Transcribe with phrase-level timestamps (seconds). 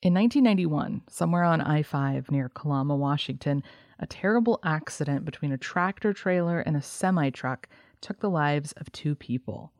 [0.00, 3.64] In 1991, somewhere on I 5 near Kalama, Washington,
[3.98, 7.68] a terrible accident between a tractor trailer and a semi truck
[8.00, 9.72] took the lives of two people.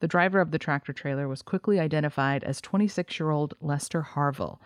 [0.00, 4.60] The driver of the tractor trailer was quickly identified as 26 year old Lester Harville,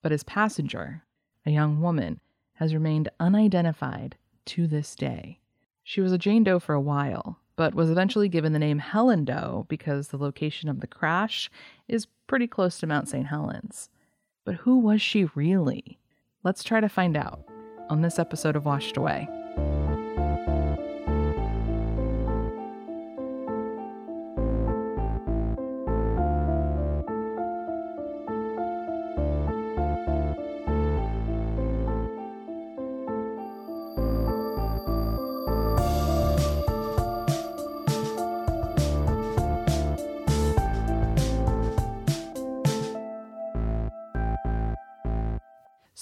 [0.00, 1.04] but his passenger,
[1.44, 2.18] a young woman,
[2.54, 4.16] has remained unidentified
[4.46, 5.38] to this day.
[5.82, 9.26] She was a Jane Doe for a while, but was eventually given the name Helen
[9.26, 11.50] Doe because the location of the crash
[11.88, 13.26] is pretty close to Mount St.
[13.26, 13.90] Helens.
[14.46, 15.98] But who was she really?
[16.44, 17.40] Let's try to find out
[17.90, 19.28] on this episode of Washed Away.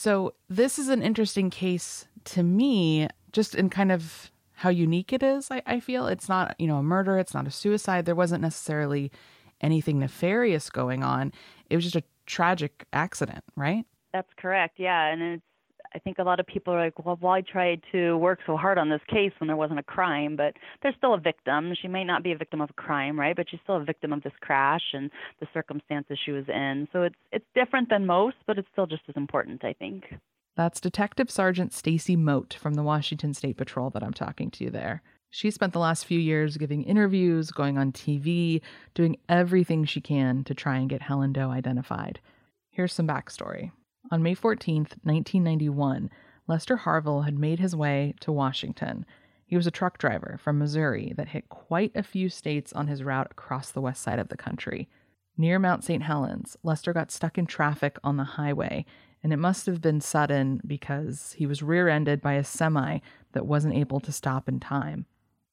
[0.04, 5.22] So, this is an interesting case to me, just in kind of how unique it
[5.22, 5.50] is.
[5.50, 8.04] I, I, feel it's not, you know, a murder, it's not a suicide.
[8.04, 9.10] There wasn't necessarily
[9.62, 11.32] anything nefarious going on.
[11.70, 13.86] It was just a tragic accident, right?
[14.12, 14.78] That's correct.
[14.78, 15.06] Yeah.
[15.06, 15.42] And it's
[15.94, 18.78] I think a lot of people are like, well, why try to work so hard
[18.78, 20.34] on this case when there wasn't a crime?
[20.34, 21.72] But there's still a victim.
[21.80, 23.36] She may not be a victim of a crime, right?
[23.36, 26.88] But she's still a victim of this crash and the circumstances she was in.
[26.92, 30.04] So it's it's different than most, but it's still just as important, I think.
[30.56, 34.70] That's Detective Sergeant Stacy Moat from the Washington State Patrol that I'm talking to you
[34.70, 35.02] there.
[35.30, 38.60] She spent the last few years giving interviews, going on TV,
[38.94, 42.20] doing everything she can to try and get Helen Doe identified.
[42.70, 43.72] Here's some backstory.
[44.10, 46.10] On May 14, 1991,
[46.46, 49.06] Lester Harville had made his way to Washington.
[49.46, 53.02] He was a truck driver from Missouri that hit quite a few states on his
[53.02, 54.88] route across the west side of the country.
[55.36, 56.02] Near Mount St.
[56.02, 58.84] Helens, Lester got stuck in traffic on the highway,
[59.22, 62.98] and it must have been sudden because he was rear ended by a semi
[63.32, 65.06] that wasn't able to stop in time.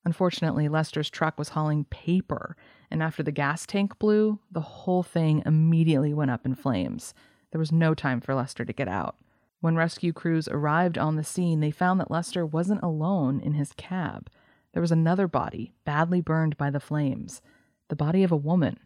[0.03, 2.57] Unfortunately, Lester's truck was hauling paper,
[2.89, 7.13] and after the gas tank blew, the whole thing immediately went up in flames.
[7.51, 9.15] There was no time for Lester to get out.
[9.59, 13.73] When rescue crews arrived on the scene, they found that Lester wasn't alone in his
[13.73, 14.29] cab.
[14.73, 17.41] There was another body, badly burned by the flames
[17.89, 18.79] the body of a woman.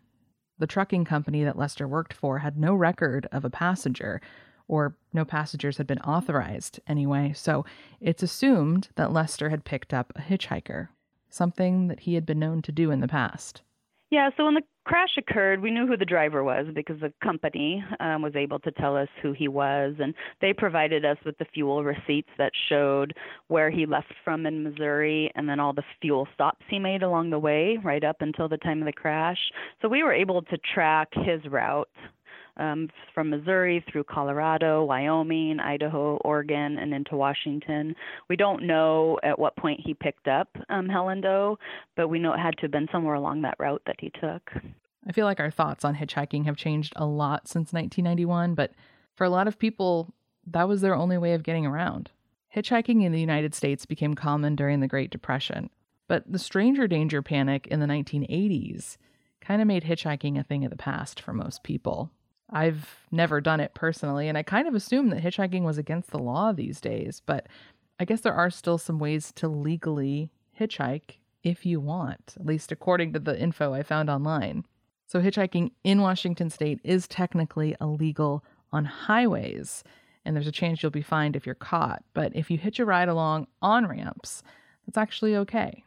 [0.58, 4.20] The trucking company that Lester worked for had no record of a passenger,
[4.68, 7.66] or no passengers had been authorized anyway, so
[8.02, 10.88] it's assumed that Lester had picked up a hitchhiker,
[11.30, 13.62] something that he had been known to do in the past.
[14.10, 17.84] Yeah, so when the crash occurred, we knew who the driver was because the company
[18.00, 21.46] um, was able to tell us who he was, and they provided us with the
[21.54, 23.14] fuel receipts that showed
[23.48, 27.30] where he left from in Missouri and then all the fuel stops he made along
[27.30, 29.40] the way, right up until the time of the crash.
[29.82, 31.90] So we were able to track his route
[32.58, 37.96] um, from Missouri through Colorado, Wyoming, Idaho, Oregon, and into Washington.
[38.30, 41.58] We don't know at what point he picked up um, Helen Doe,
[41.96, 44.52] but we know it had to have been somewhere along that route that he took.
[45.08, 48.72] I feel like our thoughts on hitchhiking have changed a lot since 1991, but
[49.14, 50.14] for a lot of people,
[50.48, 52.12] that was their only way of getting around.
[52.56, 55.70] Hitchhiking in the United States became common during the Great Depression,
[56.08, 58.98] but the stranger danger panic in the 1980s
[59.42, 62.12] kind of made hitchhiking a thing of the past for most people.
[62.56, 66.20] I've never done it personally, and I kind of assumed that hitchhiking was against the
[66.20, 67.48] law these days, but
[68.00, 72.72] I guess there are still some ways to legally hitchhike if you want, at least
[72.72, 74.64] according to the info I found online.
[75.06, 78.42] So, hitchhiking in Washington state is technically illegal
[78.72, 79.84] on highways,
[80.24, 82.06] and there's a chance you'll be fined if you're caught.
[82.14, 84.44] But if you hitch a ride along on ramps,
[84.88, 85.84] that's actually okay.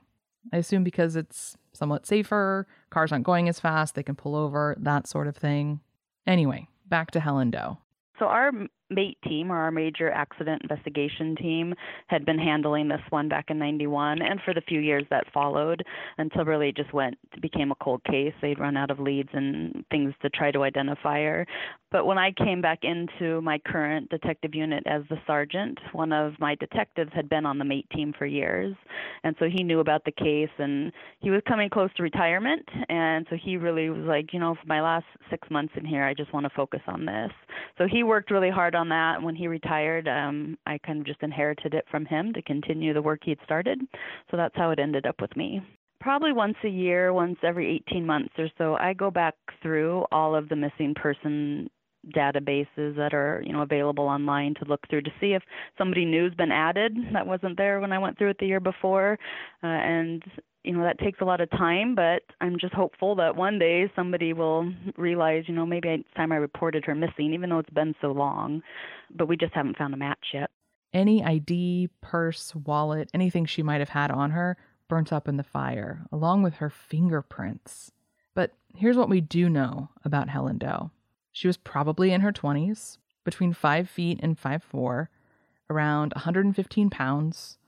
[0.52, 4.76] I assume because it's somewhat safer, cars aren't going as fast, they can pull over,
[4.78, 5.80] that sort of thing.
[6.28, 7.78] Anyway, back to Helen Doe.
[8.18, 8.52] So our
[8.90, 11.74] MAIT team, or our major accident investigation team,
[12.06, 15.82] had been handling this one back in 91 and for the few years that followed
[16.18, 18.32] until really just went, became a cold case.
[18.40, 21.46] They'd run out of leads and things to try to identify her.
[21.90, 26.34] But when I came back into my current detective unit as the sergeant, one of
[26.38, 28.76] my detectives had been on the MAIT team for years.
[29.24, 32.68] And so he knew about the case and he was coming close to retirement.
[32.88, 36.04] And so he really was like, you know, for my last six months in here,
[36.04, 37.30] I just want to focus on this.
[37.78, 39.22] So he worked really hard on that.
[39.22, 43.02] When he retired, um, I kind of just inherited it from him to continue the
[43.02, 43.80] work he had started.
[44.30, 45.60] So that's how it ended up with me
[46.00, 50.34] probably once a year, once every 18 months or so, I go back through all
[50.34, 51.68] of the missing person
[52.16, 55.42] databases that are you know available online to look through to see if
[55.76, 59.18] somebody new's been added that wasn't there when I went through it the year before,
[59.62, 60.22] uh, and
[60.68, 61.94] you know that takes a lot of time.
[61.94, 66.30] But I'm just hopeful that one day somebody will realize you know maybe it's time
[66.30, 68.62] I reported her missing, even though it's been so long,
[69.16, 70.50] but we just haven't found a match yet.
[70.92, 74.56] Any ID, purse, wallet, anything she might have had on her
[74.88, 77.92] burnt up in the fire, along with her fingerprints.
[78.34, 80.90] But here's what we do know about Helen Doe.
[81.32, 85.10] She was probably in her 20s, between 5 feet and 5 4
[85.68, 87.58] around 115 pounds.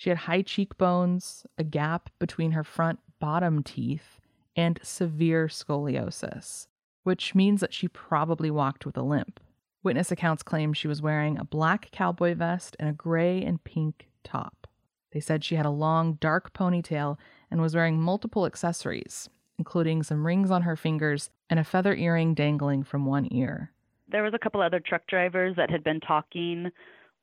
[0.00, 4.18] She had high cheekbones, a gap between her front bottom teeth,
[4.56, 6.68] and severe scoliosis,
[7.02, 9.40] which means that she probably walked with a limp.
[9.82, 14.08] Witness accounts claim she was wearing a black cowboy vest and a gray and pink
[14.24, 14.66] top.
[15.12, 17.18] They said she had a long, dark ponytail
[17.50, 22.32] and was wearing multiple accessories, including some rings on her fingers and a feather earring
[22.32, 23.70] dangling from one ear.
[24.08, 26.72] There was a couple other truck drivers that had been talking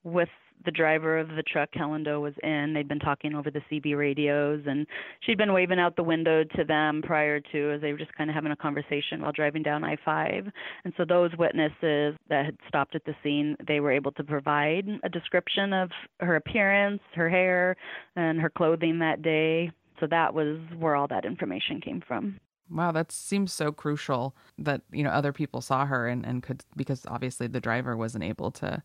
[0.07, 0.29] with
[0.65, 2.73] the driver of the truck Helen Doe was in.
[2.73, 4.87] They'd been talking over the CB radios, and
[5.21, 8.29] she'd been waving out the window to them prior to as they were just kind
[8.29, 10.47] of having a conversation while driving down I 5.
[10.83, 14.87] And so those witnesses that had stopped at the scene, they were able to provide
[15.03, 17.75] a description of her appearance, her hair,
[18.15, 19.71] and her clothing that day.
[19.99, 22.39] So that was where all that information came from.
[22.69, 26.65] Wow, that seems so crucial that, you know, other people saw her and, and could
[26.75, 28.83] because obviously the driver wasn't able to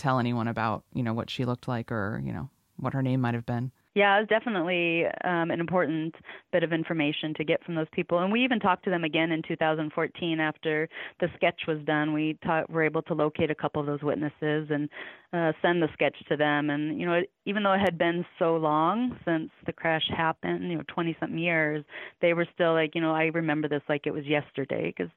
[0.00, 3.20] tell anyone about, you know, what she looked like or, you know, what her name
[3.20, 3.70] might have been.
[3.94, 6.14] Yeah, it was definitely um, an important
[6.52, 8.20] bit of information to get from those people.
[8.20, 10.88] And we even talked to them again in 2014 after
[11.18, 12.12] the sketch was done.
[12.12, 12.38] We
[12.68, 14.88] were able to locate a couple of those witnesses and
[15.32, 16.70] uh, send the sketch to them.
[16.70, 20.76] And, you know, even though it had been so long since the crash happened, you
[20.76, 21.84] know, 20 something years,
[22.22, 25.10] they were still like, you know, I remember this like it was yesterday because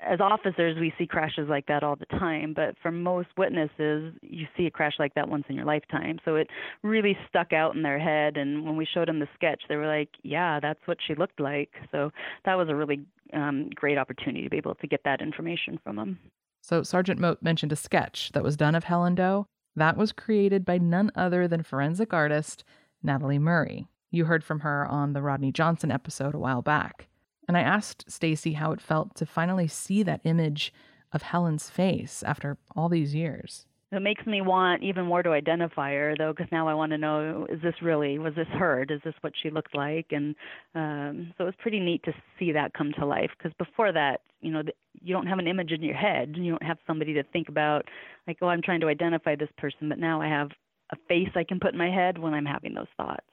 [0.00, 4.46] as officers, we see crashes like that all the time, but for most witnesses, you
[4.56, 6.18] see a crash like that once in your lifetime.
[6.24, 6.48] So it
[6.82, 8.36] really stuck out in their head.
[8.36, 11.40] And when we showed them the sketch, they were like, "Yeah, that's what she looked
[11.40, 12.10] like." So
[12.44, 13.00] that was a really
[13.32, 16.18] um, great opportunity to be able to get that information from them.
[16.62, 19.46] So Sergeant Moat mentioned a sketch that was done of Helen Doe.
[19.74, 22.62] That was created by none other than forensic artist
[23.02, 23.88] Natalie Murry.
[24.10, 27.08] You heard from her on the Rodney Johnson episode a while back.
[27.48, 30.72] And I asked Stacy how it felt to finally see that image
[31.12, 33.66] of Helen's face after all these years.
[33.90, 36.98] It makes me want even more to identify her, though, because now I want to
[36.98, 38.18] know: is this really?
[38.18, 38.86] Was this her?
[38.88, 40.06] Is this what she looked like?
[40.12, 40.34] And
[40.74, 43.30] um, so it was pretty neat to see that come to life.
[43.36, 44.62] Because before that, you know,
[45.02, 46.36] you don't have an image in your head.
[46.38, 47.84] You don't have somebody to think about,
[48.26, 50.52] like, oh, I'm trying to identify this person, but now I have
[50.90, 53.26] a face I can put in my head when I'm having those thoughts.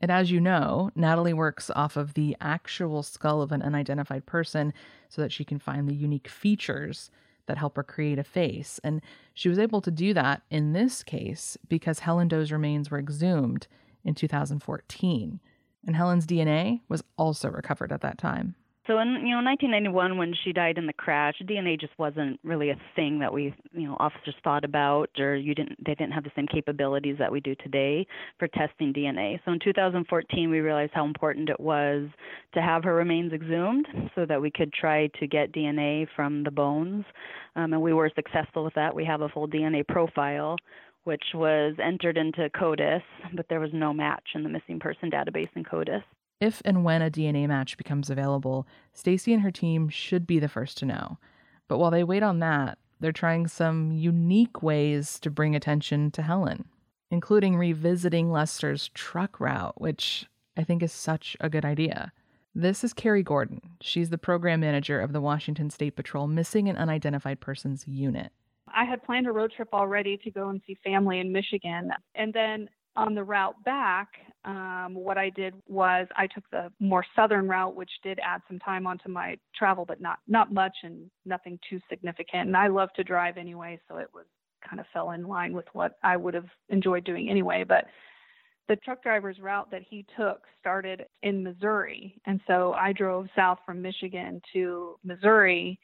[0.00, 4.72] And as you know, Natalie works off of the actual skull of an unidentified person
[5.08, 7.10] so that she can find the unique features
[7.46, 8.80] that help her create a face.
[8.82, 9.02] And
[9.34, 13.66] she was able to do that in this case because Helen Doe's remains were exhumed
[14.04, 15.40] in 2014.
[15.86, 18.54] And Helen's DNA was also recovered at that time.
[18.86, 22.70] So in you know 1991 when she died in the crash, DNA just wasn't really
[22.70, 26.24] a thing that we you know officers thought about, or you didn't they didn't have
[26.24, 28.06] the same capabilities that we do today
[28.38, 29.38] for testing DNA.
[29.44, 32.08] So in 2014 we realized how important it was
[32.54, 36.50] to have her remains exhumed so that we could try to get DNA from the
[36.50, 37.04] bones,
[37.56, 38.94] um, and we were successful with that.
[38.94, 40.56] We have a full DNA profile
[41.04, 43.02] which was entered into CODIS,
[43.34, 46.02] but there was no match in the missing person database in CODIS.
[46.40, 50.48] If and when a DNA match becomes available, Stacy and her team should be the
[50.48, 51.18] first to know.
[51.68, 56.22] But while they wait on that, they're trying some unique ways to bring attention to
[56.22, 56.64] Helen,
[57.10, 62.12] including revisiting Lester's truck route, which I think is such a good idea.
[62.54, 63.60] This is Carrie Gordon.
[63.80, 68.32] She's the program manager of the Washington State Patrol Missing and Unidentified Persons Unit.
[68.74, 71.90] I had planned a road trip already to go and see family in Michigan.
[72.14, 74.08] And then on the route back,
[74.44, 78.58] um, what I did was I took the more southern route, which did add some
[78.58, 82.46] time onto my travel, but not not much and nothing too significant.
[82.46, 84.24] And I love to drive anyway, so it was
[84.66, 87.64] kind of fell in line with what I would have enjoyed doing anyway.
[87.66, 87.86] But
[88.68, 92.14] the truck driver's route that he took started in Missouri.
[92.26, 95.78] And so I drove south from Michigan to Missouri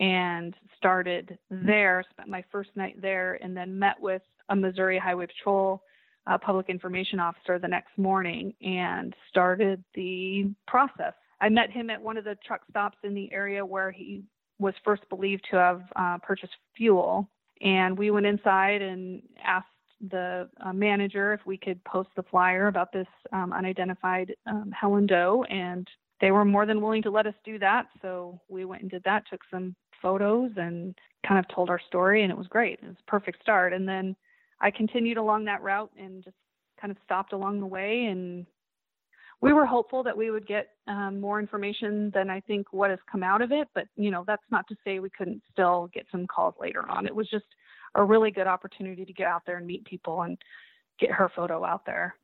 [0.00, 5.26] and started there, spent my first night there, and then met with a Missouri Highway
[5.26, 5.82] Patrol
[6.26, 11.14] uh, public information officer the next morning and started the process.
[11.40, 14.22] I met him at one of the truck stops in the area where he
[14.58, 17.28] was first believed to have uh, purchased fuel.
[17.60, 19.66] And we went inside and asked
[20.10, 25.06] the uh, manager if we could post the flyer about this um, unidentified um, Helen
[25.06, 25.88] Doe, and
[26.20, 27.86] they were more than willing to let us do that.
[28.02, 30.94] So we went and did that, took some photos, and
[31.26, 32.78] kind of told our story, and it was great.
[32.82, 33.72] It was a perfect start.
[33.72, 34.16] And then
[34.60, 36.36] I continued along that route and just
[36.80, 38.46] kind of stopped along the way and
[39.42, 42.98] we were hopeful that we would get um, more information than I think what has
[43.10, 43.68] come out of it.
[43.74, 47.06] But you know, that's not to say we couldn't still get some calls later on.
[47.06, 47.44] It was just
[47.94, 50.38] a really good opportunity to get out there and meet people and
[50.98, 52.14] get her photo out there.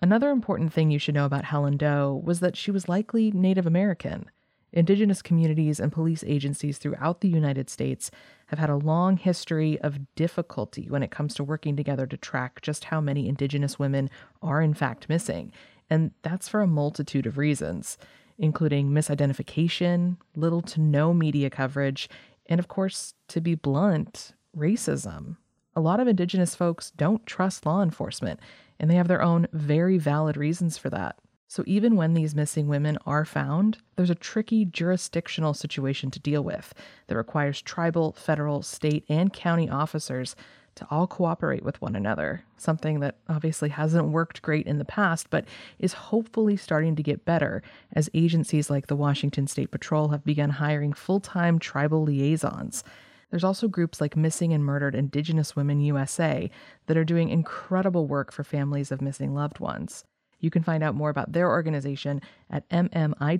[0.00, 3.66] Another important thing you should know about Helen Doe was that she was likely Native
[3.66, 4.30] American.
[4.72, 8.10] Indigenous communities and police agencies throughout the United States
[8.46, 12.60] have had a long history of difficulty when it comes to working together to track
[12.60, 14.10] just how many Indigenous women
[14.42, 15.52] are in fact missing.
[15.88, 17.96] And that's for a multitude of reasons,
[18.38, 22.08] including misidentification, little to no media coverage,
[22.46, 25.36] and of course, to be blunt, racism.
[25.74, 28.40] A lot of Indigenous folks don't trust law enforcement,
[28.78, 31.18] and they have their own very valid reasons for that.
[31.50, 36.44] So even when these missing women are found, there's a tricky jurisdictional situation to deal
[36.44, 36.74] with
[37.06, 40.36] that requires tribal, federal, state, and county officers
[40.74, 45.30] to all cooperate with one another, something that obviously hasn't worked great in the past,
[45.30, 45.46] but
[45.78, 47.62] is hopefully starting to get better
[47.94, 52.84] as agencies like the Washington State Patrol have begun hiring full time tribal liaisons.
[53.30, 56.50] There's also groups like Missing and Murdered Indigenous Women USA
[56.86, 60.04] that are doing incredible work for families of missing loved ones.
[60.40, 63.38] You can find out more about their organization at mmiwusa.org.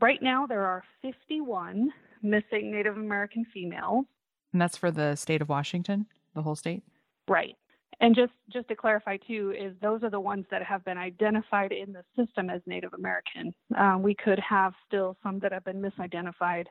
[0.00, 1.90] Right now, there are 51
[2.22, 4.06] missing Native American females.
[4.52, 6.82] And that's for the state of Washington, the whole state?
[7.28, 7.56] Right.
[8.00, 11.70] And just, just to clarify, too, is those are the ones that have been identified
[11.72, 13.54] in the system as Native American.
[13.78, 16.66] Um, we could have still some that have been misidentified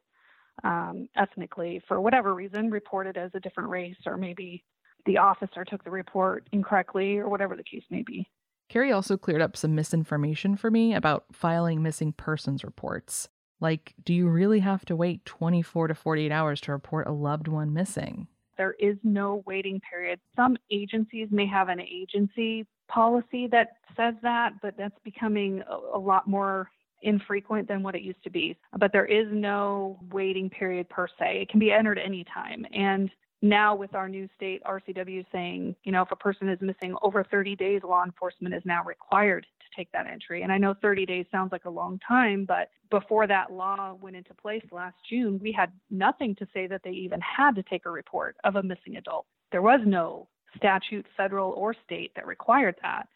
[0.63, 4.63] um, ethnically for whatever reason, reported as a different race or maybe
[5.05, 8.29] the officer took the report incorrectly or whatever the case may be.
[8.69, 13.27] Carrie also cleared up some misinformation for me about filing missing persons reports.
[13.59, 17.47] Like, do you really have to wait 24 to 48 hours to report a loved
[17.47, 18.27] one missing?
[18.57, 20.19] There is no waiting period.
[20.35, 25.99] Some agencies may have an agency policy that says that, but that's becoming a, a
[25.99, 26.69] lot more
[27.01, 28.57] infrequent than what it used to be.
[28.77, 31.41] But there is no waiting period per se.
[31.41, 32.65] It can be entered anytime.
[32.73, 33.09] And
[33.41, 37.23] now with our new state RCW saying, you know, if a person is missing over
[37.23, 40.43] 30 days, law enforcement is now required to take that entry.
[40.43, 44.15] And I know 30 days sounds like a long time, but before that law went
[44.15, 47.85] into place last June, we had nothing to say that they even had to take
[47.85, 49.25] a report of a missing adult.
[49.51, 53.07] There was no statute, federal or state, that required that.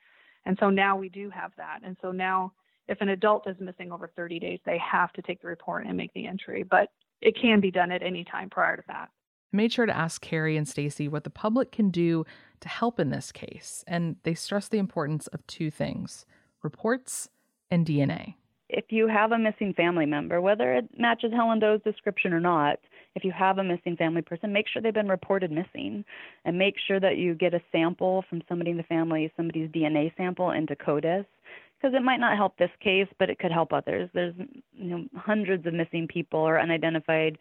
[0.45, 1.79] And so now we do have that.
[1.83, 2.51] And so now
[2.87, 5.97] if an adult is missing over 30 days, they have to take the report and
[5.97, 6.63] make the entry.
[6.63, 6.89] But
[7.21, 9.09] it can be done at any time prior to that.
[9.55, 12.25] Made sure to ask Carrie and Stacy what the public can do
[12.59, 16.25] to help in this case, and they stress the importance of two things
[16.61, 17.29] reports
[17.71, 18.35] and DNA.
[18.67, 22.79] If you have a missing family member, whether it matches Helen Doe's description or not,
[23.15, 26.03] if you have a missing family person, make sure they've been reported missing
[26.43, 30.11] and make sure that you get a sample from somebody in the family, somebody's DNA
[30.17, 31.25] sample into CODIS
[31.79, 34.09] because it might not help this case, but it could help others.
[34.13, 34.33] There's
[34.73, 37.37] you know hundreds of missing people or unidentified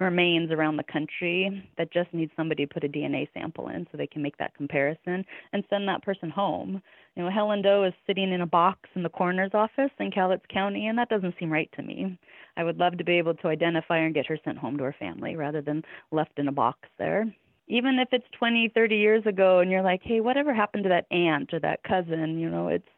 [0.00, 3.96] remains around the country that just need somebody to put a DNA sample in so
[3.96, 6.82] they can make that comparison and send that person home.
[7.16, 10.46] You know, Helen Doe is sitting in a box in the coroner's office in Cowlitz
[10.52, 12.18] County, and that doesn't seem right to me.
[12.56, 14.84] I would love to be able to identify her and get her sent home to
[14.84, 17.24] her family rather than left in a box there.
[17.68, 21.06] Even if it's 20, 30 years ago and you're like, hey, whatever happened to that
[21.10, 22.38] aunt or that cousin?
[22.38, 22.88] You know, it's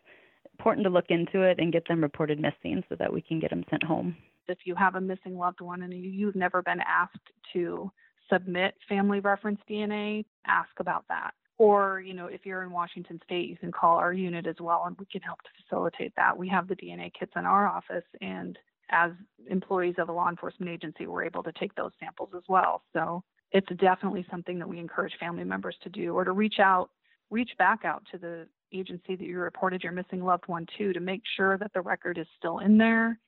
[0.58, 3.50] important to look into it and get them reported missing so that we can get
[3.50, 4.16] them sent home
[4.50, 7.90] if you have a missing loved one and you've never been asked to
[8.30, 11.32] submit family reference DNA, ask about that.
[11.58, 14.84] Or, you know, if you're in Washington State, you can call our unit as well
[14.86, 16.36] and we can help to facilitate that.
[16.36, 18.58] We have the DNA kits in our office and
[18.90, 19.12] as
[19.48, 22.82] employees of a law enforcement agency, we're able to take those samples as well.
[22.92, 26.90] So it's definitely something that we encourage family members to do or to reach out,
[27.30, 31.00] reach back out to the agency that you reported your missing loved one to to
[31.00, 33.18] make sure that the record is still in there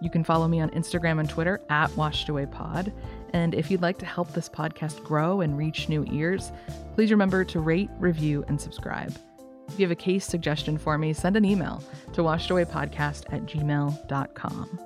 [0.00, 2.92] You can follow me on Instagram and Twitter at washedawaypod.
[3.32, 6.52] And if you'd like to help this podcast grow and reach new ears,
[6.94, 9.16] please remember to rate, review, and subscribe.
[9.68, 14.80] If you have a case suggestion for me, send an email to washedawaypodcast at gmail.com.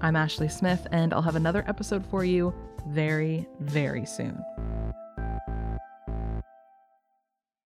[0.00, 2.54] I'm Ashley Smith, and I'll have another episode for you
[2.86, 4.44] very, very soon.